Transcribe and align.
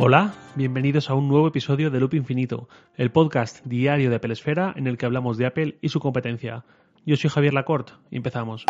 Hola, 0.00 0.32
bienvenidos 0.54 1.10
a 1.10 1.14
un 1.14 1.26
nuevo 1.26 1.48
episodio 1.48 1.90
de 1.90 1.98
Loop 1.98 2.14
Infinito, 2.14 2.68
el 2.94 3.10
podcast 3.10 3.66
diario 3.66 4.10
de 4.10 4.16
Apple 4.16 4.32
Esfera 4.32 4.72
en 4.76 4.86
el 4.86 4.96
que 4.96 5.06
hablamos 5.06 5.38
de 5.38 5.46
Apple 5.46 5.76
y 5.82 5.88
su 5.88 5.98
competencia. 5.98 6.64
Yo 7.04 7.16
soy 7.16 7.28
Javier 7.30 7.52
Lacorte 7.52 7.94
empezamos. 8.12 8.64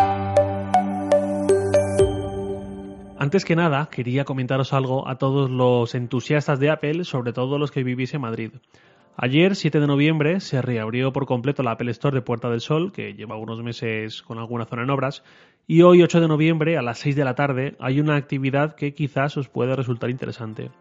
Antes 3.19 3.45
que 3.45 3.55
nada, 3.55 3.89
quería 3.91 4.25
comentaros 4.25 4.73
algo 4.73 5.07
a 5.07 5.19
todos 5.19 5.51
los 5.51 5.93
entusiastas 5.93 6.59
de 6.59 6.71
Apple, 6.71 7.03
sobre 7.03 7.31
todo 7.31 7.59
los 7.59 7.69
que 7.69 7.83
vivís 7.83 8.11
en 8.15 8.21
Madrid. 8.21 8.51
Ayer, 9.15 9.55
7 9.55 9.79
de 9.79 9.85
noviembre, 9.85 10.39
se 10.39 10.63
reabrió 10.63 11.13
por 11.13 11.27
completo 11.27 11.61
la 11.61 11.73
Apple 11.73 11.91
Store 11.91 12.15
de 12.15 12.23
Puerta 12.23 12.49
del 12.49 12.61
Sol, 12.61 12.91
que 12.91 13.13
lleva 13.13 13.37
unos 13.37 13.61
meses 13.61 14.23
con 14.23 14.39
alguna 14.39 14.65
zona 14.65 14.81
en 14.81 14.89
obras, 14.89 15.23
y 15.67 15.83
hoy, 15.83 16.01
8 16.01 16.21
de 16.21 16.27
noviembre, 16.27 16.75
a 16.75 16.81
las 16.81 16.97
6 16.97 17.15
de 17.15 17.25
la 17.25 17.35
tarde, 17.35 17.75
hay 17.79 17.99
una 17.99 18.15
actividad 18.15 18.73
que 18.73 18.95
quizás 18.95 19.37
os 19.37 19.47
pueda 19.47 19.75
resultar 19.75 20.09
interesante. 20.09 20.71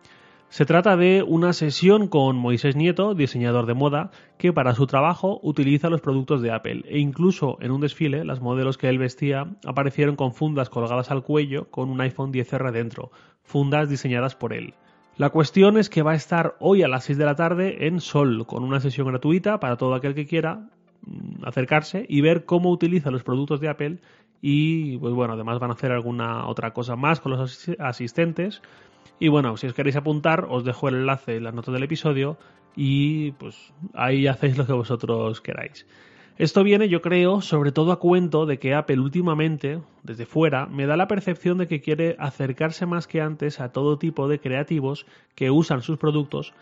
Se 0.51 0.65
trata 0.65 0.97
de 0.97 1.23
una 1.23 1.53
sesión 1.53 2.09
con 2.09 2.37
Moisés 2.37 2.75
Nieto, 2.75 3.15
diseñador 3.15 3.67
de 3.67 3.75
moda, 3.75 4.11
que 4.39 4.51
para 4.51 4.75
su 4.75 4.87
trabajo 4.87 5.39
utiliza 5.43 5.91
los 5.91 6.01
productos 6.01 6.41
de 6.41 6.51
Apple 6.51 6.85
e 6.89 6.99
incluso 6.99 7.59
en 7.61 7.71
un 7.71 7.83
desfile 7.83 8.25
las 8.25 8.41
modelos 8.41 8.79
que 8.79 8.89
él 8.89 8.99
vestía 8.99 9.47
aparecieron 9.67 10.17
con 10.17 10.33
fundas 10.33 10.71
colgadas 10.71 11.11
al 11.11 11.23
cuello 11.23 11.71
con 11.71 11.91
un 11.91 12.01
iPhone 12.01 12.33
10R 12.33 12.73
dentro, 12.73 13.11
fundas 13.43 13.91
diseñadas 13.91 14.37
por 14.37 14.55
él. 14.55 14.73
La 15.19 15.29
cuestión 15.29 15.77
es 15.77 15.91
que 15.91 16.03
va 16.03 16.13
a 16.13 16.17
estar 16.17 16.57
hoy 16.61 16.83
a 16.83 16.89
las 16.89 17.05
6 17.05 17.19
de 17.19 17.25
la 17.27 17.35
tarde 17.35 17.87
en 17.87 18.01
Sol, 18.01 18.47
con 18.47 18.65
una 18.65 18.81
sesión 18.81 19.09
gratuita 19.09 19.61
para 19.61 19.77
todo 19.77 19.95
aquel 19.95 20.15
que 20.15 20.27
quiera 20.27 20.71
mm, 21.03 21.45
acercarse 21.45 22.07
y 22.09 22.23
ver 22.23 22.47
cómo 22.47 22.71
utiliza 22.71 23.11
los 23.11 23.23
productos 23.23 23.61
de 23.61 23.69
Apple 23.69 23.99
y 24.41 24.97
pues 24.97 25.13
bueno, 25.13 25.35
además 25.35 25.59
van 25.59 25.71
a 25.71 25.75
hacer 25.75 25.93
alguna 25.93 26.47
otra 26.47 26.73
cosa 26.73 26.97
más 26.97 27.21
con 27.21 27.33
los 27.33 27.69
asistentes 27.79 28.63
y 29.21 29.29
bueno, 29.29 29.57
si 29.57 29.67
os 29.67 29.75
queréis 29.75 29.97
apuntar, 29.97 30.47
os 30.49 30.65
dejo 30.65 30.89
el 30.89 30.97
enlace 30.97 31.37
en 31.37 31.45
las 31.45 31.55
notas 31.55 31.75
del 31.75 31.83
episodio 31.83 32.39
y 32.77 33.33
pues 33.33 33.73
ahí 33.95 34.27
hacéis 34.27 34.57
lo 34.57 34.67
que 34.67 34.73
vosotros 34.73 35.41
queráis. 35.41 35.87
Esto 36.39 36.63
viene, 36.63 36.89
yo 36.89 37.03
creo, 37.03 37.41
sobre 37.41 37.73
todo 37.73 37.91
a 37.91 37.99
cuento 37.99 38.47
de 38.47 38.61
que 38.61 38.73
Apple 38.73 39.01
últimamente, 39.01 39.81
desde 40.05 40.25
fuera, 40.25 40.67
me 40.67 40.87
da 40.87 40.97
la 40.97 41.09
percepción 41.09 41.59
de 41.59 41.67
que 41.67 41.81
quiere 41.81 42.15
acercarse 42.21 42.87
más 42.87 43.09
que 43.09 43.21
antes 43.21 43.59
a 43.59 43.73
todo 43.73 43.99
tipo 43.99 44.29
de 44.29 44.39
creativos 44.39 45.05
que 45.35 45.51
usan 45.51 45.83
sus 45.83 45.99
productos 45.99 46.55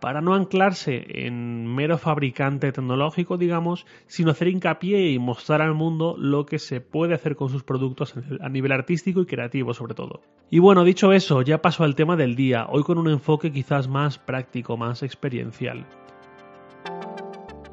para 0.00 0.20
no 0.20 0.34
anclarse 0.34 1.06
en 1.26 1.66
mero 1.66 1.98
fabricante 1.98 2.72
tecnológico, 2.72 3.36
digamos, 3.36 3.86
sino 4.06 4.30
hacer 4.30 4.48
hincapié 4.48 5.10
y 5.10 5.18
mostrar 5.18 5.60
al 5.60 5.74
mundo 5.74 6.16
lo 6.18 6.46
que 6.46 6.58
se 6.58 6.80
puede 6.80 7.14
hacer 7.14 7.36
con 7.36 7.48
sus 7.48 7.62
productos 7.62 8.14
a 8.40 8.48
nivel 8.48 8.72
artístico 8.72 9.20
y 9.20 9.26
creativo 9.26 9.74
sobre 9.74 9.94
todo. 9.94 10.22
Y 10.50 10.58
bueno, 10.58 10.84
dicho 10.84 11.12
eso, 11.12 11.42
ya 11.42 11.62
paso 11.62 11.84
al 11.84 11.94
tema 11.94 12.16
del 12.16 12.34
día, 12.34 12.66
hoy 12.68 12.82
con 12.82 12.98
un 12.98 13.08
enfoque 13.08 13.52
quizás 13.52 13.88
más 13.88 14.18
práctico, 14.18 14.76
más 14.76 15.02
experiencial. 15.02 15.86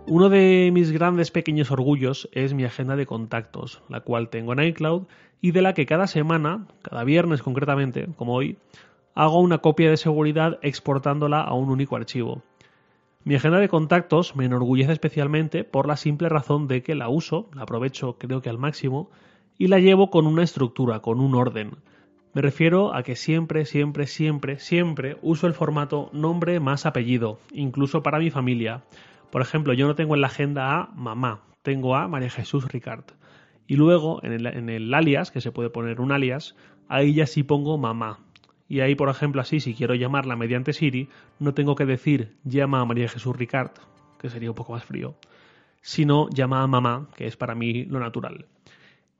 Uno 0.09 0.29
de 0.29 0.69
mis 0.73 0.91
grandes 0.91 1.31
pequeños 1.31 1.69
orgullos 1.69 2.29
es 2.31 2.53
mi 2.53 2.63
agenda 2.63 2.95
de 2.95 3.05
contactos, 3.05 3.81
la 3.89 3.99
cual 3.99 4.29
tengo 4.29 4.53
en 4.53 4.63
iCloud 4.63 5.03
y 5.41 5.51
de 5.51 5.61
la 5.61 5.73
que 5.73 5.85
cada 5.85 6.07
semana, 6.07 6.65
cada 6.81 7.03
viernes 7.03 7.41
concretamente, 7.41 8.07
como 8.15 8.33
hoy, 8.33 8.57
hago 9.17 9.39
una 9.39 9.57
copia 9.57 9.89
de 9.89 9.97
seguridad 9.97 10.59
exportándola 10.61 11.41
a 11.41 11.55
un 11.55 11.71
único 11.71 11.95
archivo. 11.95 12.43
Mi 13.23 13.33
agenda 13.33 13.57
de 13.57 13.67
contactos 13.67 14.35
me 14.35 14.45
enorgullece 14.45 14.91
especialmente 14.91 15.63
por 15.63 15.87
la 15.87 15.97
simple 15.97 16.29
razón 16.29 16.67
de 16.67 16.83
que 16.83 16.93
la 16.93 17.09
uso, 17.09 17.49
la 17.55 17.63
aprovecho 17.63 18.19
creo 18.19 18.43
que 18.43 18.49
al 18.51 18.59
máximo, 18.59 19.09
y 19.57 19.69
la 19.69 19.79
llevo 19.79 20.11
con 20.11 20.27
una 20.27 20.43
estructura, 20.43 20.99
con 20.99 21.19
un 21.19 21.33
orden. 21.33 21.77
Me 22.35 22.43
refiero 22.43 22.93
a 22.93 23.01
que 23.01 23.15
siempre, 23.15 23.65
siempre, 23.65 24.05
siempre, 24.05 24.59
siempre 24.59 25.17
uso 25.23 25.47
el 25.47 25.55
formato 25.55 26.11
nombre 26.13 26.59
más 26.59 26.85
apellido, 26.85 27.39
incluso 27.51 28.03
para 28.03 28.19
mi 28.19 28.29
familia. 28.29 28.83
Por 29.31 29.41
ejemplo, 29.41 29.73
yo 29.73 29.87
no 29.87 29.95
tengo 29.95 30.13
en 30.13 30.21
la 30.21 30.27
agenda 30.27 30.75
a 30.75 30.91
mamá, 30.93 31.41
tengo 31.63 31.95
a 31.95 32.07
María 32.07 32.29
Jesús 32.29 32.67
Ricard. 32.67 33.05
Y 33.65 33.77
luego 33.77 34.23
en 34.23 34.33
el, 34.33 34.45
en 34.45 34.69
el 34.69 34.93
alias, 34.93 35.31
que 35.31 35.41
se 35.41 35.51
puede 35.51 35.71
poner 35.71 36.01
un 36.01 36.11
alias, 36.11 36.55
ahí 36.87 37.15
ya 37.15 37.25
sí 37.25 37.41
pongo 37.41 37.79
mamá, 37.79 38.19
y 38.69 38.81
ahí, 38.81 38.95
por 38.95 39.09
ejemplo, 39.09 39.41
así, 39.41 39.59
si 39.59 39.73
quiero 39.73 39.95
llamarla 39.95 40.35
mediante 40.35 40.73
Siri, 40.73 41.09
no 41.39 41.53
tengo 41.53 41.75
que 41.75 41.85
decir 41.85 42.35
llama 42.43 42.81
a 42.81 42.85
María 42.85 43.07
Jesús 43.07 43.35
Ricard, 43.35 43.71
que 44.19 44.29
sería 44.29 44.49
un 44.49 44.55
poco 44.55 44.73
más 44.73 44.83
frío, 44.83 45.15
sino 45.81 46.29
llama 46.29 46.63
a 46.63 46.67
mamá, 46.67 47.07
que 47.15 47.27
es 47.27 47.37
para 47.37 47.55
mí 47.55 47.85
lo 47.85 47.99
natural. 47.99 48.45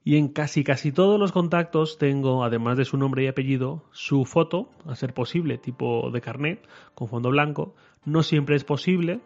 Y 0.04 0.16
en 0.16 0.30
casi 0.30 0.64
casi 0.64 0.94
todos 0.94 1.20
los 1.20 1.34
contactos 1.34 1.98
tengo, 1.98 2.44
además 2.44 2.78
de 2.78 2.86
su 2.86 2.98
nombre 2.98 3.24
y 3.24 3.28
apellido, 3.28 3.84
su 3.92 4.24
foto, 4.24 4.70
a 4.86 4.96
ser 4.96 5.14
posible, 5.14 5.58
tipo 5.58 6.12
de 6.12 6.22
carnet, 6.22 6.66
con 6.96 7.10
fondo 7.10 7.30
blanco. 7.30 7.76
No 8.06 8.24
siempre 8.24 8.56
es 8.56 8.64
posible, 8.64 9.20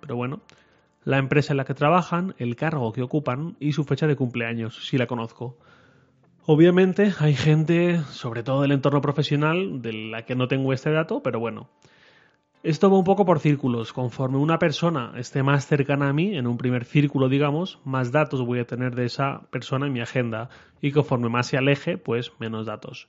pero 0.00 0.14
bueno. 0.14 0.40
La 1.02 1.18
empresa 1.18 1.52
en 1.52 1.56
la 1.56 1.64
que 1.64 1.74
trabajan, 1.74 2.36
el 2.38 2.54
cargo 2.54 2.92
que 2.92 3.02
ocupan 3.02 3.56
y 3.58 3.72
su 3.72 3.82
fecha 3.82 4.06
de 4.06 4.14
cumpleaños, 4.14 4.86
si 4.86 4.96
la 4.96 5.08
conozco. 5.08 5.56
Obviamente 6.44 7.12
hay 7.20 7.34
gente, 7.34 8.00
sobre 8.10 8.42
todo 8.42 8.62
del 8.62 8.72
entorno 8.72 9.00
profesional, 9.00 9.80
de 9.80 9.92
la 9.92 10.24
que 10.24 10.34
no 10.34 10.48
tengo 10.48 10.72
este 10.72 10.90
dato, 10.90 11.22
pero 11.22 11.38
bueno. 11.38 11.68
Esto 12.64 12.90
va 12.90 12.98
un 12.98 13.04
poco 13.04 13.24
por 13.24 13.38
círculos. 13.38 13.92
Conforme 13.92 14.38
una 14.38 14.58
persona 14.58 15.12
esté 15.16 15.42
más 15.42 15.66
cercana 15.66 16.08
a 16.08 16.12
mí, 16.12 16.36
en 16.36 16.48
un 16.48 16.58
primer 16.58 16.84
círculo, 16.84 17.28
digamos, 17.28 17.80
más 17.84 18.10
datos 18.10 18.44
voy 18.44 18.58
a 18.58 18.66
tener 18.66 18.94
de 18.94 19.04
esa 19.04 19.42
persona 19.50 19.86
en 19.86 19.92
mi 19.92 20.00
agenda. 20.00 20.48
Y 20.80 20.90
conforme 20.90 21.28
más 21.28 21.46
se 21.46 21.58
aleje, 21.58 21.96
pues 21.96 22.32
menos 22.40 22.66
datos. 22.66 23.08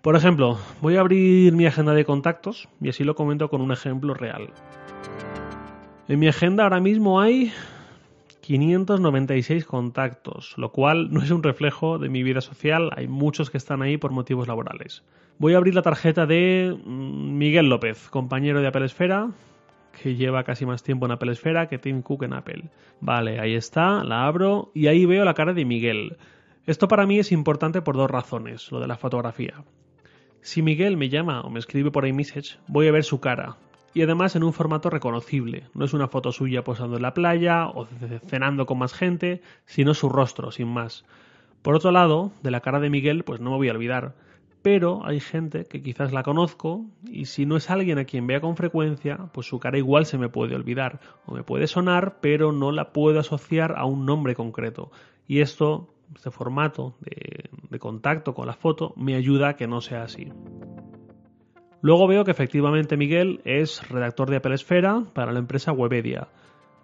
Por 0.00 0.16
ejemplo, 0.16 0.58
voy 0.80 0.96
a 0.96 1.00
abrir 1.00 1.52
mi 1.52 1.66
agenda 1.66 1.92
de 1.92 2.06
contactos 2.06 2.68
y 2.80 2.88
así 2.88 3.04
lo 3.04 3.14
comento 3.14 3.50
con 3.50 3.60
un 3.60 3.72
ejemplo 3.72 4.14
real. 4.14 4.50
En 6.08 6.18
mi 6.18 6.28
agenda 6.28 6.64
ahora 6.64 6.80
mismo 6.80 7.20
hay 7.20 7.52
596 8.40 9.64
contactos, 9.64 10.54
lo 10.56 10.72
cual 10.72 11.12
no 11.12 11.22
es 11.22 11.30
un 11.30 11.42
reflejo 11.42 11.98
de 11.98 12.08
mi 12.08 12.22
vida 12.22 12.40
social, 12.40 12.90
hay 12.96 13.06
muchos 13.06 13.50
que 13.50 13.58
están 13.58 13.82
ahí 13.82 13.96
por 13.96 14.10
motivos 14.12 14.48
laborales. 14.48 15.04
Voy 15.38 15.54
a 15.54 15.58
abrir 15.58 15.74
la 15.74 15.82
tarjeta 15.82 16.26
de 16.26 16.76
mm, 16.84 17.38
Miguel 17.38 17.68
López, 17.68 18.08
compañero 18.10 18.60
de 18.60 18.66
Apple 18.66 18.86
Esfera, 18.86 19.30
que 20.00 20.14
lleva 20.14 20.44
casi 20.44 20.66
más 20.66 20.82
tiempo 20.82 21.06
en 21.06 21.12
Apple 21.12 21.32
Esfera 21.32 21.68
que 21.68 21.78
Tim 21.78 22.02
Cook 22.02 22.24
en 22.24 22.32
Apple. 22.32 22.64
Vale, 23.00 23.40
ahí 23.40 23.54
está, 23.54 24.04
la 24.04 24.26
abro 24.26 24.70
y 24.74 24.86
ahí 24.86 25.06
veo 25.06 25.24
la 25.24 25.34
cara 25.34 25.52
de 25.52 25.64
Miguel. 25.64 26.16
Esto 26.66 26.88
para 26.88 27.06
mí 27.06 27.18
es 27.18 27.32
importante 27.32 27.82
por 27.82 27.96
dos 27.96 28.10
razones, 28.10 28.70
lo 28.70 28.80
de 28.80 28.86
la 28.86 28.96
fotografía. 28.96 29.64
Si 30.42 30.62
Miguel 30.62 30.96
me 30.96 31.08
llama 31.08 31.42
o 31.42 31.50
me 31.50 31.58
escribe 31.58 31.90
por 31.90 32.06
iMessage, 32.06 32.58
voy 32.66 32.88
a 32.88 32.92
ver 32.92 33.04
su 33.04 33.20
cara, 33.20 33.56
y 33.94 34.02
además 34.02 34.36
en 34.36 34.44
un 34.44 34.52
formato 34.52 34.90
reconocible. 34.90 35.64
No 35.74 35.84
es 35.84 35.92
una 35.92 36.08
foto 36.08 36.32
suya 36.32 36.64
posando 36.64 36.96
en 36.96 37.02
la 37.02 37.14
playa 37.14 37.66
o 37.66 37.86
cenando 38.26 38.66
con 38.66 38.78
más 38.78 38.92
gente, 38.92 39.42
sino 39.64 39.94
su 39.94 40.08
rostro, 40.08 40.50
sin 40.50 40.68
más. 40.68 41.04
Por 41.62 41.74
otro 41.74 41.90
lado, 41.90 42.32
de 42.42 42.50
la 42.50 42.60
cara 42.60 42.80
de 42.80 42.90
Miguel, 42.90 43.24
pues 43.24 43.40
no 43.40 43.50
me 43.50 43.56
voy 43.56 43.68
a 43.68 43.72
olvidar. 43.72 44.14
Pero 44.62 45.04
hay 45.06 45.20
gente 45.20 45.64
que 45.64 45.82
quizás 45.82 46.12
la 46.12 46.22
conozco 46.22 46.84
y 47.06 47.24
si 47.26 47.46
no 47.46 47.56
es 47.56 47.70
alguien 47.70 47.98
a 47.98 48.04
quien 48.04 48.26
vea 48.26 48.40
con 48.40 48.56
frecuencia, 48.56 49.30
pues 49.32 49.46
su 49.46 49.58
cara 49.58 49.78
igual 49.78 50.04
se 50.04 50.18
me 50.18 50.28
puede 50.28 50.54
olvidar 50.54 51.00
o 51.26 51.34
me 51.34 51.42
puede 51.42 51.66
sonar, 51.66 52.18
pero 52.20 52.52
no 52.52 52.70
la 52.70 52.92
puedo 52.92 53.20
asociar 53.20 53.74
a 53.76 53.86
un 53.86 54.04
nombre 54.04 54.34
concreto. 54.34 54.90
Y 55.26 55.40
esto, 55.40 55.88
este 56.14 56.30
formato 56.30 56.94
de, 57.00 57.48
de 57.70 57.78
contacto 57.78 58.34
con 58.34 58.46
la 58.46 58.54
foto, 58.54 58.92
me 58.96 59.14
ayuda 59.14 59.50
a 59.50 59.56
que 59.56 59.66
no 59.66 59.80
sea 59.80 60.02
así. 60.02 60.30
Luego 61.82 62.06
veo 62.06 62.24
que 62.24 62.30
efectivamente 62.30 62.96
Miguel 62.96 63.40
es 63.44 63.88
redactor 63.88 64.28
de 64.30 64.36
Apple 64.36 64.54
Esfera 64.54 65.04
para 65.14 65.32
la 65.32 65.38
empresa 65.38 65.72
Webedia. 65.72 66.28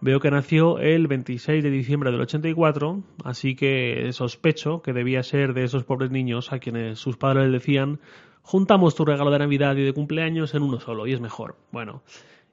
Veo 0.01 0.21
que 0.21 0.31
nació 0.31 0.79
el 0.79 1.07
26 1.07 1.63
de 1.63 1.71
diciembre 1.71 2.11
del 2.11 2.21
84, 2.21 3.03
así 3.25 3.57
que 3.57 4.11
sospecho 4.13 4.83
que 4.83 4.93
debía 4.93 5.23
ser 5.23 5.55
de 5.55 5.65
esos 5.65 5.85
pobres 5.85 6.11
niños 6.11 6.53
a 6.53 6.59
quienes 6.59 6.99
sus 6.99 7.17
padres 7.17 7.45
les 7.45 7.53
decían 7.53 8.01
juntamos 8.43 8.95
tu 8.95 9.05
regalo 9.05 9.31
de 9.31 9.41
Navidad 9.41 9.75
y 9.77 9.85
de 9.85 9.93
cumpleaños 9.93 10.55
en 10.55 10.63
uno 10.63 10.79
solo 10.79 11.07
y 11.07 11.13
es 11.13 11.21
mejor. 11.21 11.57
Bueno, 11.73 12.03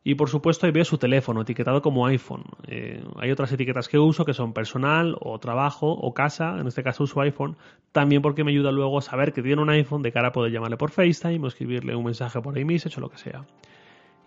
y 0.04 0.16
por 0.16 0.30
supuesto 0.30 0.66
ahí 0.66 0.72
veo 0.72 0.84
su 0.84 0.98
teléfono 0.98 1.42
etiquetado 1.42 1.82
como 1.82 2.06
iPhone. 2.06 2.44
Eh, 2.68 3.04
hay 3.16 3.32
otras 3.32 3.52
etiquetas 3.54 3.88
que 3.88 3.98
uso 3.98 4.26
que 4.26 4.34
son 4.34 4.54
personal 4.54 5.16
o 5.22 5.40
trabajo 5.40 5.92
o 5.92 6.14
casa, 6.14 6.58
en 6.60 6.68
este 6.68 6.84
caso 6.84 7.04
uso 7.04 7.22
iPhone, 7.22 7.56
también 7.92 8.22
porque 8.22 8.44
me 8.44 8.52
ayuda 8.52 8.72
luego 8.72 8.98
a 8.98 9.02
saber 9.02 9.32
que 9.32 9.42
tiene 9.42 9.62
un 9.62 9.70
iPhone 9.70 10.02
de 10.02 10.12
cara 10.12 10.30
a 10.30 10.32
poder 10.34 10.52
llamarle 10.52 10.78
por 10.78 10.92
FaceTime 10.92 11.46
o 11.46 11.48
escribirle 11.48 11.96
un 11.96 12.04
mensaje 12.04 12.42
por 12.42 12.58
iMessage 12.58 12.98
o 12.98 13.02
lo 13.02 13.10
que 13.10 13.18
sea. 13.18 13.46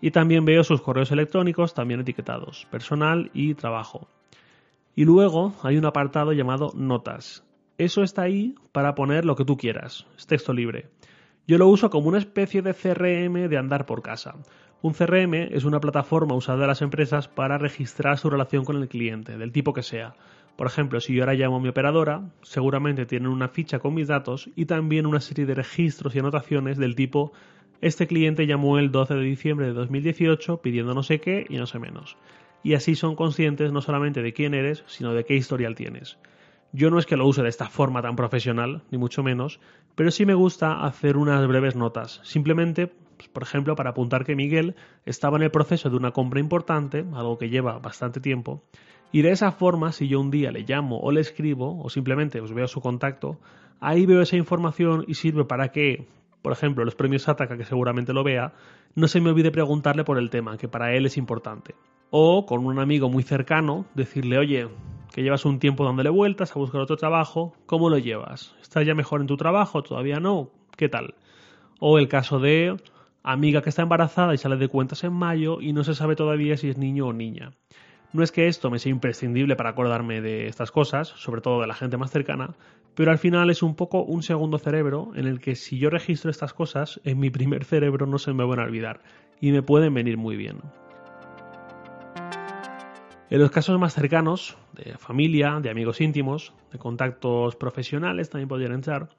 Y 0.01 0.11
también 0.11 0.45
veo 0.45 0.63
sus 0.63 0.81
correos 0.81 1.11
electrónicos 1.11 1.73
también 1.73 1.99
etiquetados, 1.99 2.67
personal 2.71 3.29
y 3.33 3.53
trabajo. 3.53 4.07
Y 4.95 5.05
luego 5.05 5.53
hay 5.61 5.77
un 5.77 5.85
apartado 5.85 6.33
llamado 6.33 6.71
notas. 6.75 7.43
Eso 7.77 8.01
está 8.01 8.23
ahí 8.23 8.55
para 8.71 8.95
poner 8.95 9.25
lo 9.25 9.35
que 9.35 9.45
tú 9.45 9.57
quieras, 9.57 10.07
es 10.17 10.25
texto 10.25 10.53
libre. 10.53 10.89
Yo 11.47 11.57
lo 11.57 11.67
uso 11.67 11.89
como 11.89 12.09
una 12.09 12.17
especie 12.17 12.61
de 12.61 12.73
CRM 12.73 13.47
de 13.47 13.57
andar 13.57 13.85
por 13.85 14.01
casa. 14.01 14.35
Un 14.83 14.93
CRM 14.93 15.33
es 15.33 15.65
una 15.65 15.79
plataforma 15.79 16.35
usada 16.35 16.59
de 16.59 16.67
las 16.67 16.83
empresas 16.83 17.27
para 17.27 17.57
registrar 17.57 18.19
su 18.19 18.29
relación 18.29 18.63
con 18.63 18.75
el 18.77 18.87
cliente, 18.87 19.35
del 19.35 19.51
tipo 19.51 19.73
que 19.73 19.81
sea. 19.81 20.13
Por 20.55 20.67
ejemplo, 20.67 20.99
si 20.99 21.15
yo 21.15 21.23
ahora 21.23 21.33
llamo 21.33 21.55
a 21.55 21.59
mi 21.59 21.69
operadora, 21.69 22.29
seguramente 22.43 23.07
tienen 23.07 23.29
una 23.29 23.47
ficha 23.47 23.79
con 23.79 23.95
mis 23.95 24.07
datos 24.07 24.51
y 24.55 24.65
también 24.65 25.07
una 25.07 25.19
serie 25.19 25.47
de 25.47 25.55
registros 25.55 26.15
y 26.15 26.19
anotaciones 26.19 26.77
del 26.77 26.95
tipo 26.95 27.33
Este 27.81 28.05
cliente 28.05 28.45
llamó 28.45 28.77
el 28.77 28.91
12 28.91 29.15
de 29.15 29.21
diciembre 29.21 29.65
de 29.65 29.73
2018 29.73 30.61
pidiendo 30.61 30.93
no 30.93 31.01
sé 31.01 31.19
qué 31.19 31.47
y 31.49 31.57
no 31.57 31.65
sé 31.65 31.79
menos. 31.79 32.15
Y 32.61 32.75
así 32.75 32.93
son 32.93 33.15
conscientes 33.15 33.71
no 33.71 33.81
solamente 33.81 34.21
de 34.21 34.33
quién 34.33 34.53
eres, 34.53 34.83
sino 34.85 35.13
de 35.15 35.25
qué 35.25 35.35
historial 35.35 35.73
tienes. 35.73 36.19
Yo 36.73 36.89
no 36.89 36.99
es 36.99 37.05
que 37.05 37.17
lo 37.17 37.25
use 37.25 37.41
de 37.41 37.49
esta 37.49 37.69
forma 37.69 38.01
tan 38.01 38.15
profesional, 38.15 38.83
ni 38.91 38.97
mucho 38.97 39.23
menos, 39.23 39.59
pero 39.95 40.11
sí 40.11 40.25
me 40.25 40.33
gusta 40.33 40.85
hacer 40.85 41.17
unas 41.17 41.47
breves 41.47 41.75
notas, 41.75 42.19
simplemente, 42.23 42.87
pues, 42.87 43.29
por 43.29 43.43
ejemplo, 43.43 43.75
para 43.75 43.91
apuntar 43.91 44.25
que 44.25 44.35
Miguel 44.35 44.75
estaba 45.05 45.37
en 45.37 45.43
el 45.43 45.51
proceso 45.51 45.89
de 45.89 45.95
una 45.95 46.11
compra 46.11 46.39
importante, 46.39 47.05
algo 47.13 47.37
que 47.37 47.49
lleva 47.49 47.79
bastante 47.79 48.19
tiempo, 48.19 48.63
y 49.11 49.21
de 49.21 49.31
esa 49.31 49.51
forma, 49.51 49.93
si 49.93 50.07
yo 50.07 50.19
un 50.19 50.31
día 50.31 50.51
le 50.51 50.65
llamo 50.67 50.99
o 50.99 51.11
le 51.11 51.21
escribo, 51.21 51.81
o 51.81 51.89
simplemente 51.89 52.41
os 52.41 52.53
veo 52.53 52.67
su 52.67 52.81
contacto, 52.81 53.39
ahí 53.79 54.05
veo 54.05 54.21
esa 54.21 54.35
información 54.35 55.05
y 55.07 55.13
sirve 55.13 55.45
para 55.45 55.69
que, 55.69 56.07
por 56.41 56.51
ejemplo, 56.51 56.83
los 56.83 56.95
premios 56.95 57.29
Ataca, 57.29 57.57
que 57.57 57.63
seguramente 57.63 58.13
lo 58.13 58.23
vea, 58.23 58.53
no 58.95 59.07
se 59.07 59.21
me 59.21 59.29
olvide 59.29 59.51
preguntarle 59.51 60.03
por 60.03 60.17
el 60.17 60.29
tema, 60.29 60.57
que 60.57 60.67
para 60.67 60.93
él 60.93 61.05
es 61.05 61.17
importante. 61.17 61.75
O 62.09 62.45
con 62.45 62.65
un 62.65 62.79
amigo 62.79 63.09
muy 63.09 63.23
cercano, 63.23 63.85
decirle, 63.95 64.37
oye, 64.37 64.67
que 65.13 65.23
llevas 65.23 65.45
un 65.45 65.59
tiempo 65.59 65.85
dándole 65.85 66.09
vueltas 66.09 66.55
a 66.55 66.59
buscar 66.59 66.81
otro 66.81 66.97
trabajo, 66.97 67.53
¿cómo 67.65 67.89
lo 67.89 67.97
llevas? 67.97 68.55
¿Estás 68.61 68.85
ya 68.85 68.95
mejor 68.95 69.21
en 69.21 69.27
tu 69.27 69.37
trabajo? 69.37 69.83
¿Todavía 69.83 70.19
no? 70.19 70.49
¿Qué 70.75 70.89
tal? 70.89 71.15
O 71.79 71.97
el 71.97 72.07
caso 72.07 72.39
de 72.39 72.75
amiga 73.23 73.61
que 73.61 73.69
está 73.69 73.81
embarazada 73.81 74.33
y 74.33 74.37
sale 74.37 74.57
de 74.57 74.67
cuentas 74.67 75.03
en 75.03 75.13
mayo 75.13 75.59
y 75.61 75.73
no 75.73 75.83
se 75.83 75.95
sabe 75.95 76.15
todavía 76.15 76.57
si 76.57 76.69
es 76.69 76.77
niño 76.77 77.07
o 77.07 77.13
niña. 77.13 77.53
No 78.13 78.23
es 78.23 78.31
que 78.31 78.47
esto 78.47 78.71
me 78.71 78.79
sea 78.79 78.91
imprescindible 78.91 79.55
para 79.55 79.71
acordarme 79.71 80.21
de 80.21 80.47
estas 80.47 80.71
cosas, 80.71 81.09
sobre 81.09 81.41
todo 81.41 81.59
de 81.59 81.67
la 81.67 81.73
gente 81.73 81.97
más 81.97 82.09
cercana, 82.09 82.55
pero 82.95 83.11
al 83.11 83.17
final 83.17 83.49
es 83.49 83.61
un 83.61 83.75
poco 83.75 84.01
un 84.03 84.23
segundo 84.23 84.57
cerebro 84.57 85.11
en 85.15 85.27
el 85.27 85.39
que 85.39 85.55
si 85.55 85.77
yo 85.77 85.89
registro 85.89 86.31
estas 86.31 86.53
cosas, 86.53 87.01
en 87.03 87.19
mi 87.19 87.29
primer 87.29 87.65
cerebro 87.65 88.05
no 88.07 88.17
se 88.17 88.33
me 88.33 88.45
van 88.45 88.59
a 88.59 88.63
olvidar 88.63 89.01
y 89.41 89.51
me 89.51 89.61
pueden 89.61 89.93
venir 89.93 90.17
muy 90.17 90.35
bien. 90.35 90.61
En 93.29 93.39
los 93.39 93.51
casos 93.51 93.77
más 93.79 93.93
cercanos, 93.93 94.57
de 94.73 94.97
familia, 94.97 95.59
de 95.61 95.69
amigos 95.69 96.01
íntimos, 96.01 96.53
de 96.71 96.79
contactos 96.79 97.55
profesionales 97.55 98.29
también 98.29 98.47
podrían 98.47 98.71
entrar, 98.71 99.09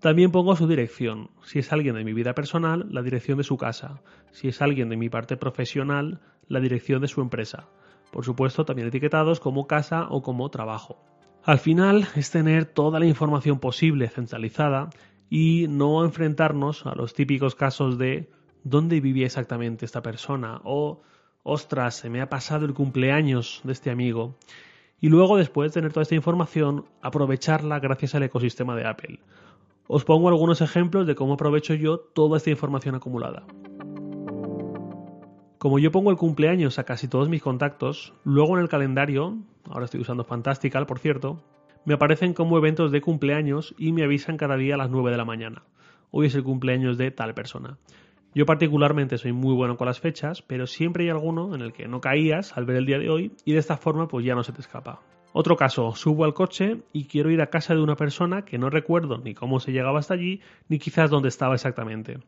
también 0.00 0.32
pongo 0.32 0.56
su 0.56 0.66
dirección. 0.66 1.30
Si 1.44 1.60
es 1.60 1.72
alguien 1.72 1.94
de 1.94 2.04
mi 2.04 2.12
vida 2.12 2.34
personal, 2.34 2.86
la 2.90 3.02
dirección 3.02 3.38
de 3.38 3.44
su 3.44 3.56
casa. 3.56 4.02
Si 4.32 4.48
es 4.48 4.60
alguien 4.60 4.88
de 4.88 4.96
mi 4.96 5.08
parte 5.08 5.36
profesional, 5.36 6.20
la 6.48 6.60
dirección 6.60 7.00
de 7.00 7.08
su 7.08 7.20
empresa 7.20 7.68
por 8.14 8.24
supuesto 8.24 8.64
también 8.64 8.86
etiquetados 8.86 9.40
como 9.40 9.66
casa 9.66 10.06
o 10.08 10.22
como 10.22 10.48
trabajo. 10.48 11.04
Al 11.42 11.58
final 11.58 12.06
es 12.14 12.30
tener 12.30 12.64
toda 12.64 13.00
la 13.00 13.06
información 13.06 13.58
posible 13.58 14.08
centralizada 14.08 14.88
y 15.28 15.66
no 15.68 16.04
enfrentarnos 16.04 16.86
a 16.86 16.94
los 16.94 17.12
típicos 17.12 17.56
casos 17.56 17.98
de 17.98 18.30
¿dónde 18.62 19.00
vivía 19.00 19.26
exactamente 19.26 19.84
esta 19.84 20.00
persona? 20.00 20.60
o 20.62 21.02
ostras, 21.44 21.94
se 21.94 22.10
me 22.10 22.20
ha 22.20 22.28
pasado 22.28 22.66
el 22.66 22.74
cumpleaños 22.74 23.60
de 23.62 23.72
este 23.72 23.90
amigo. 23.90 24.34
Y 25.00 25.08
luego, 25.08 25.36
después 25.36 25.70
de 25.70 25.74
tener 25.74 25.92
toda 25.92 26.02
esta 26.02 26.14
información, 26.16 26.86
aprovecharla 27.02 27.78
gracias 27.78 28.16
al 28.16 28.24
ecosistema 28.24 28.74
de 28.74 28.86
Apple. 28.88 29.20
Os 29.86 30.04
pongo 30.04 30.28
algunos 30.28 30.62
ejemplos 30.62 31.06
de 31.06 31.14
cómo 31.14 31.34
aprovecho 31.34 31.74
yo 31.74 31.98
toda 31.98 32.38
esta 32.38 32.50
información 32.50 32.94
acumulada. 32.94 33.44
Como 35.58 35.78
yo 35.78 35.92
pongo 35.92 36.10
el 36.10 36.16
cumpleaños 36.16 36.78
a 36.78 36.84
casi 36.84 37.06
todos 37.06 37.28
mis 37.28 37.42
contactos, 37.42 38.14
luego 38.24 38.56
en 38.56 38.62
el 38.62 38.68
calendario, 38.68 39.36
ahora 39.68 39.84
estoy 39.84 40.00
usando 40.00 40.24
Fantastical, 40.24 40.86
por 40.86 40.98
cierto, 40.98 41.42
me 41.84 41.94
aparecen 41.94 42.32
como 42.32 42.56
eventos 42.56 42.90
de 42.90 43.02
cumpleaños 43.02 43.74
y 43.78 43.92
me 43.92 44.04
avisan 44.04 44.38
cada 44.38 44.56
día 44.56 44.74
a 44.74 44.78
las 44.78 44.90
9 44.90 45.10
de 45.10 45.16
la 45.18 45.24
mañana. 45.26 45.62
Hoy 46.10 46.26
es 46.26 46.34
el 46.34 46.44
cumpleaños 46.44 46.96
de 46.96 47.10
tal 47.10 47.34
persona. 47.34 47.76
Yo 48.34 48.46
particularmente 48.46 49.16
soy 49.16 49.32
muy 49.32 49.54
bueno 49.54 49.76
con 49.76 49.86
las 49.86 50.00
fechas, 50.00 50.42
pero 50.42 50.66
siempre 50.66 51.04
hay 51.04 51.10
alguno 51.10 51.54
en 51.54 51.60
el 51.60 51.72
que 51.72 51.86
no 51.86 52.00
caías 52.00 52.56
al 52.56 52.64
ver 52.64 52.76
el 52.76 52.86
día 52.86 52.98
de 52.98 53.08
hoy 53.08 53.32
y 53.44 53.52
de 53.52 53.58
esta 53.58 53.76
forma 53.76 54.08
pues 54.08 54.26
ya 54.26 54.34
no 54.34 54.42
se 54.42 54.52
te 54.52 54.60
escapa. 54.60 55.00
Otro 55.32 55.56
caso, 55.56 55.94
subo 55.94 56.24
al 56.24 56.34
coche 56.34 56.82
y 56.92 57.04
quiero 57.04 57.30
ir 57.30 57.40
a 57.40 57.48
casa 57.48 57.74
de 57.74 57.82
una 57.82 57.96
persona 57.96 58.44
que 58.44 58.58
no 58.58 58.70
recuerdo 58.70 59.18
ni 59.18 59.34
cómo 59.34 59.60
se 59.60 59.72
llegaba 59.72 60.00
hasta 60.00 60.14
allí, 60.14 60.40
ni 60.68 60.78
quizás 60.78 61.10
dónde 61.10 61.28
estaba 61.28 61.54
exactamente. 61.54 62.18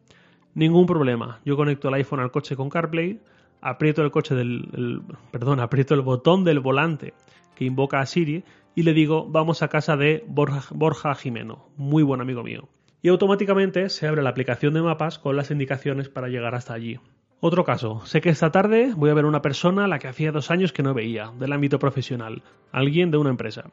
Ningún 0.54 0.86
problema. 0.86 1.40
Yo 1.44 1.56
conecto 1.56 1.88
el 1.88 1.94
iPhone 1.94 2.20
al 2.20 2.30
coche 2.30 2.54
con 2.56 2.70
CarPlay, 2.70 3.20
aprieto 3.60 4.02
el 4.02 4.12
coche 4.12 4.34
del, 4.34 5.02
perdón, 5.32 5.58
aprieto 5.58 5.94
el 5.94 6.02
botón 6.02 6.44
del 6.44 6.60
volante 6.60 7.14
que 7.56 7.64
invoca 7.64 7.98
a 7.98 8.06
Siri 8.06 8.44
y 8.74 8.82
le 8.82 8.92
digo 8.92 9.26
vamos 9.28 9.62
a 9.62 9.68
casa 9.68 9.96
de 9.96 10.24
Borja, 10.28 10.62
Borja 10.72 11.14
Jimeno, 11.14 11.68
muy 11.76 12.04
buen 12.04 12.20
amigo 12.20 12.42
mío. 12.44 12.68
Y 13.06 13.08
automáticamente 13.08 13.88
se 13.88 14.08
abre 14.08 14.20
la 14.20 14.30
aplicación 14.30 14.74
de 14.74 14.82
mapas 14.82 15.20
con 15.20 15.36
las 15.36 15.52
indicaciones 15.52 16.08
para 16.08 16.26
llegar 16.26 16.56
hasta 16.56 16.74
allí. 16.74 16.98
Otro 17.38 17.62
caso, 17.62 18.04
sé 18.04 18.20
que 18.20 18.30
esta 18.30 18.50
tarde 18.50 18.94
voy 18.96 19.10
a 19.10 19.14
ver 19.14 19.26
a 19.26 19.28
una 19.28 19.42
persona 19.42 19.84
a 19.84 19.86
la 19.86 20.00
que 20.00 20.08
hacía 20.08 20.32
dos 20.32 20.50
años 20.50 20.72
que 20.72 20.82
no 20.82 20.92
veía, 20.92 21.30
del 21.38 21.52
ámbito 21.52 21.78
profesional, 21.78 22.42
alguien 22.72 23.12
de 23.12 23.18
una 23.18 23.30
empresa. 23.30 23.70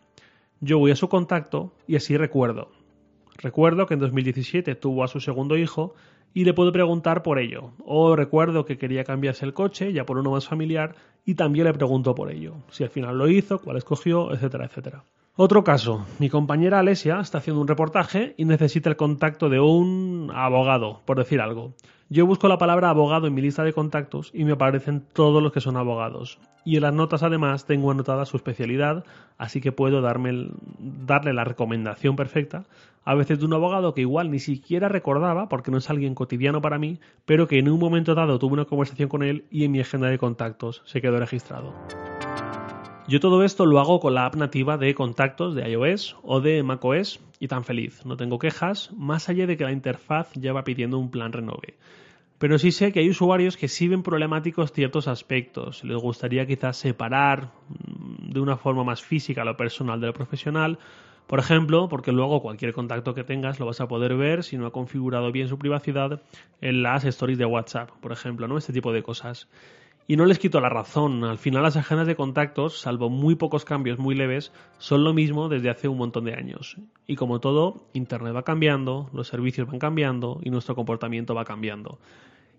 Yo 0.59 0.77
voy 0.77 0.91
a 0.91 0.95
su 0.95 1.09
contacto 1.09 1.73
y 1.87 1.95
así 1.95 2.15
recuerdo. 2.15 2.69
Recuerdo 3.39 3.87
que 3.87 3.95
en 3.95 4.01
2017 4.01 4.75
tuvo 4.75 5.03
a 5.03 5.07
su 5.07 5.19
segundo 5.19 5.57
hijo 5.57 5.95
y 6.35 6.45
le 6.45 6.53
puedo 6.53 6.71
preguntar 6.71 7.23
por 7.23 7.39
ello. 7.39 7.71
O 7.83 8.15
recuerdo 8.15 8.65
que 8.65 8.77
quería 8.77 9.03
cambiarse 9.03 9.45
el 9.45 9.55
coche 9.55 9.93
ya 9.93 10.05
por 10.05 10.19
uno 10.19 10.29
más 10.29 10.47
familiar 10.47 10.93
y 11.25 11.33
también 11.33 11.65
le 11.65 11.73
pregunto 11.73 12.13
por 12.13 12.29
ello. 12.29 12.57
Si 12.69 12.83
al 12.83 12.91
final 12.91 13.17
lo 13.17 13.27
hizo, 13.27 13.57
cuál 13.57 13.77
escogió, 13.77 14.31
etcétera, 14.31 14.65
etcétera. 14.65 15.03
Otro 15.35 15.63
caso, 15.63 16.05
mi 16.19 16.29
compañera 16.29 16.77
Alesia 16.77 17.19
está 17.19 17.39
haciendo 17.39 17.59
un 17.59 17.67
reportaje 17.67 18.35
y 18.37 18.45
necesita 18.45 18.91
el 18.91 18.95
contacto 18.95 19.49
de 19.49 19.59
un 19.59 20.31
abogado, 20.31 21.01
por 21.05 21.17
decir 21.17 21.41
algo. 21.41 21.73
Yo 22.07 22.27
busco 22.27 22.47
la 22.47 22.59
palabra 22.59 22.91
abogado 22.91 23.25
en 23.25 23.33
mi 23.33 23.41
lista 23.41 23.63
de 23.63 23.73
contactos 23.73 24.29
y 24.31 24.43
me 24.43 24.51
aparecen 24.51 25.03
todos 25.11 25.41
los 25.41 25.51
que 25.51 25.59
son 25.59 25.75
abogados. 25.75 26.37
Y 26.65 26.75
en 26.75 26.83
las 26.83 26.93
notas 26.93 27.23
además 27.23 27.65
tengo 27.65 27.89
anotada 27.89 28.27
su 28.27 28.37
especialidad, 28.37 29.05
así 29.39 29.59
que 29.59 29.71
puedo 29.71 30.01
darme 30.01 30.51
darle 30.77 31.33
la 31.33 31.45
recomendación 31.45 32.15
perfecta, 32.15 32.65
a 33.03 33.15
veces 33.15 33.39
de 33.39 33.45
un 33.45 33.53
abogado 33.53 33.95
que 33.95 34.01
igual 34.01 34.29
ni 34.29 34.37
siquiera 34.37 34.87
recordaba, 34.87 35.49
porque 35.49 35.71
no 35.71 35.79
es 35.79 35.89
alguien 35.89 36.13
cotidiano 36.13 36.61
para 36.61 36.77
mí, 36.77 36.99
pero 37.25 37.47
que 37.47 37.57
en 37.57 37.69
un 37.69 37.79
momento 37.79 38.13
dado 38.13 38.37
tuve 38.37 38.53
una 38.53 38.65
conversación 38.65 39.09
con 39.09 39.23
él 39.23 39.45
y 39.49 39.63
en 39.63 39.71
mi 39.71 39.79
agenda 39.79 40.09
de 40.09 40.19
contactos 40.19 40.83
se 40.85 41.01
quedó 41.01 41.17
registrado. 41.17 41.73
Yo 43.13 43.19
todo 43.19 43.43
esto 43.43 43.67
lo 43.67 43.79
hago 43.79 43.99
con 43.99 44.15
la 44.15 44.25
app 44.25 44.37
nativa 44.37 44.79
de 44.79 44.95
contactos 44.95 45.53
de 45.53 45.69
iOS 45.69 46.17
o 46.23 46.41
de 46.41 46.63
macOS 46.63 47.19
y 47.39 47.47
tan 47.47 47.63
feliz, 47.63 48.03
no 48.07 48.17
tengo 48.17 48.39
quejas, 48.39 48.91
más 48.97 49.29
allá 49.29 49.45
de 49.45 49.55
que 49.55 49.65
la 49.65 49.71
interfaz 49.71 50.31
ya 50.33 50.51
va 50.51 50.63
pidiendo 50.63 50.97
un 50.97 51.11
plan 51.11 51.31
renove. 51.31 51.75
Pero 52.39 52.57
sí 52.57 52.71
sé 52.71 52.91
que 52.91 53.01
hay 53.01 53.09
usuarios 53.11 53.55
que 53.55 53.67
sí 53.67 53.87
ven 53.87 54.01
problemáticos 54.01 54.71
ciertos 54.71 55.07
aspectos, 55.07 55.83
les 55.83 56.01
gustaría 56.01 56.47
quizás 56.47 56.75
separar 56.75 57.51
mm, 57.69 58.31
de 58.31 58.39
una 58.39 58.57
forma 58.57 58.83
más 58.83 59.03
física 59.03 59.45
lo 59.45 59.55
personal 59.55 60.01
de 60.01 60.07
lo 60.07 60.13
profesional, 60.13 60.79
por 61.27 61.37
ejemplo, 61.37 61.89
porque 61.89 62.11
luego 62.11 62.41
cualquier 62.41 62.73
contacto 62.73 63.13
que 63.13 63.23
tengas 63.23 63.59
lo 63.59 63.67
vas 63.67 63.79
a 63.79 63.87
poder 63.87 64.15
ver 64.15 64.43
si 64.43 64.57
no 64.57 64.65
ha 64.65 64.71
configurado 64.71 65.31
bien 65.31 65.49
su 65.49 65.59
privacidad 65.59 66.23
en 66.61 66.81
las 66.81 67.05
stories 67.05 67.37
de 67.37 67.45
WhatsApp, 67.45 67.91
por 68.01 68.11
ejemplo, 68.11 68.47
¿no? 68.47 68.57
Este 68.57 68.73
tipo 68.73 68.91
de 68.91 69.03
cosas. 69.03 69.47
Y 70.05 70.17
no 70.17 70.25
les 70.25 70.37
quito 70.37 70.59
la 70.59 70.67
razón, 70.67 71.23
al 71.23 71.37
final 71.37 71.63
las 71.63 71.77
agendas 71.77 72.07
de 72.07 72.17
contactos, 72.17 72.77
salvo 72.77 73.09
muy 73.09 73.35
pocos 73.35 73.63
cambios 73.63 73.99
muy 73.99 74.15
leves, 74.15 74.51
son 74.77 75.05
lo 75.05 75.13
mismo 75.13 75.47
desde 75.47 75.69
hace 75.69 75.87
un 75.87 75.97
montón 75.97 76.25
de 76.25 76.33
años. 76.33 76.75
Y 77.07 77.15
como 77.15 77.39
todo, 77.39 77.85
Internet 77.93 78.35
va 78.35 78.43
cambiando, 78.43 79.09
los 79.13 79.29
servicios 79.29 79.65
van 79.67 79.79
cambiando 79.79 80.41
y 80.43 80.49
nuestro 80.49 80.75
comportamiento 80.75 81.33
va 81.33 81.45
cambiando. 81.45 81.99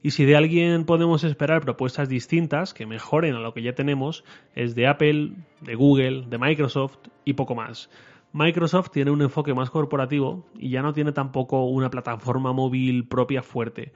Y 0.02 0.12
si 0.12 0.24
de 0.24 0.36
alguien 0.36 0.84
podemos 0.86 1.22
esperar 1.22 1.60
propuestas 1.60 2.08
distintas 2.08 2.72
que 2.72 2.86
mejoren 2.86 3.34
a 3.34 3.40
lo 3.40 3.52
que 3.52 3.62
ya 3.62 3.74
tenemos, 3.74 4.24
es 4.54 4.74
de 4.74 4.86
Apple, 4.86 5.32
de 5.60 5.74
Google, 5.74 6.24
de 6.26 6.38
Microsoft 6.38 6.96
y 7.26 7.34
poco 7.34 7.54
más. 7.54 7.90
Microsoft 8.32 8.90
tiene 8.90 9.10
un 9.10 9.20
enfoque 9.20 9.52
más 9.52 9.68
corporativo 9.68 10.46
y 10.58 10.70
ya 10.70 10.80
no 10.80 10.94
tiene 10.94 11.12
tampoco 11.12 11.66
una 11.66 11.90
plataforma 11.90 12.54
móvil 12.54 13.06
propia 13.06 13.42
fuerte 13.42 13.92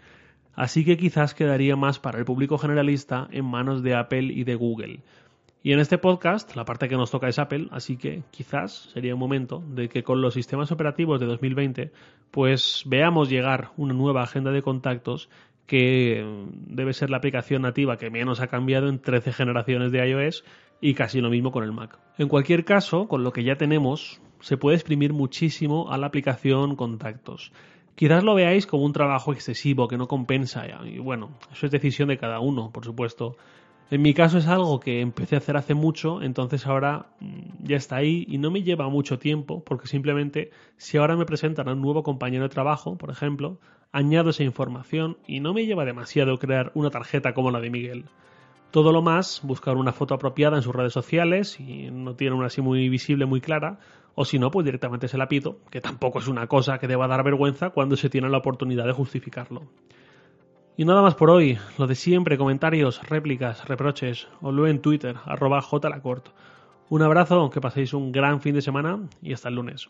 así 0.58 0.84
que 0.84 0.96
quizás 0.96 1.34
quedaría 1.34 1.76
más 1.76 2.00
para 2.00 2.18
el 2.18 2.24
público 2.24 2.58
generalista 2.58 3.28
en 3.30 3.44
manos 3.44 3.84
de 3.84 3.94
Apple 3.94 4.24
y 4.24 4.42
de 4.42 4.56
Google. 4.56 5.00
Y 5.62 5.72
en 5.72 5.78
este 5.78 5.98
podcast, 5.98 6.56
la 6.56 6.64
parte 6.64 6.88
que 6.88 6.96
nos 6.96 7.12
toca 7.12 7.28
es 7.28 7.38
Apple, 7.38 7.68
así 7.70 7.96
que 7.96 8.24
quizás 8.32 8.90
sería 8.92 9.14
un 9.14 9.20
momento 9.20 9.62
de 9.68 9.88
que 9.88 10.02
con 10.02 10.20
los 10.20 10.34
sistemas 10.34 10.72
operativos 10.72 11.20
de 11.20 11.26
2020, 11.26 11.92
pues 12.32 12.82
veamos 12.86 13.30
llegar 13.30 13.70
una 13.76 13.94
nueva 13.94 14.24
agenda 14.24 14.50
de 14.50 14.62
contactos 14.62 15.30
que 15.66 16.26
debe 16.66 16.92
ser 16.92 17.10
la 17.10 17.18
aplicación 17.18 17.62
nativa 17.62 17.96
que 17.96 18.10
menos 18.10 18.40
ha 18.40 18.48
cambiado 18.48 18.88
en 18.88 18.98
13 18.98 19.32
generaciones 19.32 19.92
de 19.92 20.08
iOS 20.08 20.44
y 20.80 20.94
casi 20.94 21.20
lo 21.20 21.30
mismo 21.30 21.52
con 21.52 21.62
el 21.62 21.72
Mac. 21.72 22.00
En 22.18 22.26
cualquier 22.26 22.64
caso, 22.64 23.06
con 23.06 23.22
lo 23.22 23.32
que 23.32 23.44
ya 23.44 23.54
tenemos, 23.54 24.20
se 24.40 24.56
puede 24.56 24.76
exprimir 24.76 25.12
muchísimo 25.12 25.92
a 25.92 25.98
la 25.98 26.08
aplicación 26.08 26.74
contactos. 26.74 27.52
Quizás 27.98 28.22
lo 28.22 28.36
veáis 28.36 28.64
como 28.64 28.84
un 28.84 28.92
trabajo 28.92 29.32
excesivo 29.32 29.88
que 29.88 29.96
no 29.96 30.06
compensa. 30.06 30.64
Y 30.84 31.00
bueno, 31.00 31.30
eso 31.50 31.66
es 31.66 31.72
decisión 31.72 32.10
de 32.10 32.16
cada 32.16 32.38
uno, 32.38 32.70
por 32.70 32.84
supuesto. 32.84 33.36
En 33.90 34.02
mi 34.02 34.14
caso 34.14 34.38
es 34.38 34.46
algo 34.46 34.78
que 34.78 35.00
empecé 35.00 35.34
a 35.34 35.38
hacer 35.38 35.56
hace 35.56 35.74
mucho, 35.74 36.22
entonces 36.22 36.64
ahora 36.68 37.06
mm, 37.18 37.64
ya 37.64 37.76
está 37.76 37.96
ahí 37.96 38.24
y 38.28 38.38
no 38.38 38.52
me 38.52 38.62
lleva 38.62 38.88
mucho 38.88 39.18
tiempo, 39.18 39.64
porque 39.64 39.88
simplemente 39.88 40.52
si 40.76 40.96
ahora 40.96 41.16
me 41.16 41.24
presentan 41.24 41.68
a 41.68 41.72
un 41.72 41.82
nuevo 41.82 42.04
compañero 42.04 42.44
de 42.44 42.50
trabajo, 42.50 42.96
por 42.96 43.10
ejemplo, 43.10 43.58
añado 43.90 44.30
esa 44.30 44.44
información 44.44 45.16
y 45.26 45.40
no 45.40 45.52
me 45.52 45.66
lleva 45.66 45.84
demasiado 45.84 46.38
crear 46.38 46.70
una 46.74 46.90
tarjeta 46.90 47.34
como 47.34 47.50
la 47.50 47.58
de 47.58 47.70
Miguel. 47.70 48.04
Todo 48.70 48.92
lo 48.92 49.02
más, 49.02 49.40
buscar 49.42 49.76
una 49.76 49.92
foto 49.92 50.14
apropiada 50.14 50.56
en 50.56 50.62
sus 50.62 50.72
redes 50.76 50.92
sociales, 50.92 51.58
y 51.58 51.90
no 51.90 52.14
tiene 52.14 52.36
una 52.36 52.46
así 52.46 52.60
muy 52.60 52.88
visible, 52.88 53.26
muy 53.26 53.40
clara, 53.40 53.80
o 54.20 54.24
si 54.24 54.40
no, 54.40 54.50
pues 54.50 54.64
directamente 54.64 55.06
se 55.06 55.16
la 55.16 55.28
pido, 55.28 55.60
que 55.70 55.80
tampoco 55.80 56.18
es 56.18 56.26
una 56.26 56.48
cosa 56.48 56.78
que 56.80 56.88
deba 56.88 57.06
dar 57.06 57.22
vergüenza 57.22 57.70
cuando 57.70 57.96
se 57.96 58.10
tiene 58.10 58.28
la 58.28 58.38
oportunidad 58.38 58.84
de 58.84 58.92
justificarlo. 58.92 59.68
Y 60.76 60.84
nada 60.84 61.02
más 61.02 61.14
por 61.14 61.30
hoy, 61.30 61.56
lo 61.78 61.86
de 61.86 61.94
siempre, 61.94 62.36
comentarios, 62.36 63.00
réplicas, 63.08 63.68
reproches, 63.68 64.26
o 64.40 64.50
luego 64.50 64.66
en 64.66 64.82
Twitter, 64.82 65.14
arroba 65.24 65.62
jlacort. 65.62 66.30
Un 66.88 67.02
abrazo, 67.02 67.48
que 67.50 67.60
paséis 67.60 67.94
un 67.94 68.10
gran 68.10 68.40
fin 68.40 68.56
de 68.56 68.60
semana 68.60 69.08
y 69.22 69.32
hasta 69.34 69.50
el 69.50 69.54
lunes. 69.54 69.88